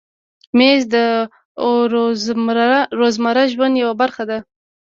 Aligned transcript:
مېز 0.57 0.81
د 0.93 0.95
روزمره 2.99 3.43
ژوند 3.53 3.73
یوه 3.83 3.95
برخه 4.01 4.23
ده. 4.29 4.37